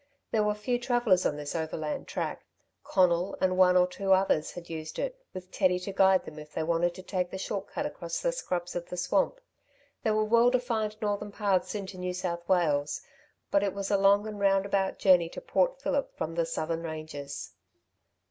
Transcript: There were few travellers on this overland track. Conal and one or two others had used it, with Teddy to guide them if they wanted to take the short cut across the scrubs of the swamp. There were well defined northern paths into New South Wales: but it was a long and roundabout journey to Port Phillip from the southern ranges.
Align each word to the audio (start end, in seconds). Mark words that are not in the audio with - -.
There 0.31 0.41
were 0.41 0.55
few 0.55 0.79
travellers 0.79 1.27
on 1.27 1.35
this 1.37 1.53
overland 1.55 2.07
track. 2.07 2.43
Conal 2.83 3.37
and 3.39 3.55
one 3.55 3.77
or 3.77 3.85
two 3.85 4.13
others 4.13 4.49
had 4.53 4.67
used 4.67 4.97
it, 4.97 5.15
with 5.31 5.51
Teddy 5.51 5.77
to 5.81 5.93
guide 5.93 6.25
them 6.25 6.39
if 6.39 6.53
they 6.53 6.63
wanted 6.63 6.95
to 6.95 7.03
take 7.03 7.29
the 7.29 7.37
short 7.37 7.67
cut 7.67 7.85
across 7.85 8.19
the 8.19 8.31
scrubs 8.31 8.75
of 8.75 8.89
the 8.89 8.97
swamp. 8.97 9.39
There 10.01 10.15
were 10.15 10.23
well 10.25 10.49
defined 10.49 10.99
northern 11.03 11.31
paths 11.31 11.75
into 11.75 11.99
New 11.99 12.15
South 12.15 12.49
Wales: 12.49 13.01
but 13.51 13.61
it 13.61 13.75
was 13.75 13.91
a 13.91 13.97
long 13.99 14.25
and 14.27 14.39
roundabout 14.39 14.97
journey 14.97 15.29
to 15.29 15.39
Port 15.39 15.79
Phillip 15.79 16.17
from 16.17 16.33
the 16.33 16.47
southern 16.47 16.81
ranges. 16.81 17.53